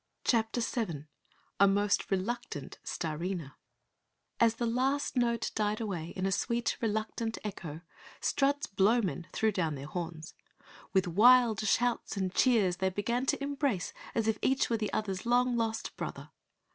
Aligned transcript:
CHAPTER 0.23 0.61
7 0.61 1.07
A 1.59 1.67
Most 1.67 2.09
Reluctant 2.09 2.79
Starina 2.83 3.53
As 4.39 4.55
the 4.55 4.65
last 4.65 5.15
note 5.15 5.51
died 5.53 5.79
away 5.79 6.05
in 6.15 6.25
a 6.25 6.31
sweet, 6.31 6.75
reluctant 6.81 7.37
echo, 7.43 7.81
Strut's 8.19 8.65
Blowmen 8.65 9.27
threw 9.31 9.51
down 9.51 9.75
their 9.75 9.85
horns. 9.85 10.33
With 10.91 11.07
wild 11.07 11.59
shouts 11.59 12.17
and 12.17 12.33
cheers 12.33 12.77
they 12.77 12.89
began 12.89 13.27
to 13.27 13.43
embrace 13.43 13.93
as 14.15 14.27
if 14.27 14.39
each 14.41 14.71
were 14.71 14.77
the 14.77 14.91
other's 14.91 15.23
long 15.27 15.55
lost 15.55 15.95
brother. 15.97 16.31